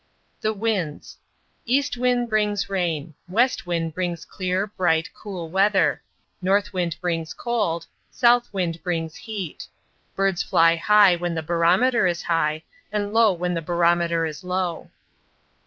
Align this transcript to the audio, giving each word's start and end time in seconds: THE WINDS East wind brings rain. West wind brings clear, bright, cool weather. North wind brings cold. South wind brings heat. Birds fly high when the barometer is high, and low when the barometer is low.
THE 0.41 0.51
WINDS 0.51 1.19
East 1.63 1.95
wind 1.95 2.27
brings 2.27 2.71
rain. 2.71 3.13
West 3.29 3.67
wind 3.67 3.93
brings 3.93 4.25
clear, 4.25 4.65
bright, 4.65 5.11
cool 5.13 5.47
weather. 5.47 6.01
North 6.41 6.73
wind 6.73 6.95
brings 6.99 7.35
cold. 7.35 7.85
South 8.09 8.51
wind 8.51 8.81
brings 8.81 9.15
heat. 9.15 9.67
Birds 10.15 10.41
fly 10.41 10.75
high 10.75 11.15
when 11.15 11.35
the 11.35 11.43
barometer 11.43 12.07
is 12.07 12.23
high, 12.23 12.63
and 12.91 13.13
low 13.13 13.31
when 13.31 13.53
the 13.53 13.61
barometer 13.61 14.25
is 14.25 14.43
low. 14.43 14.89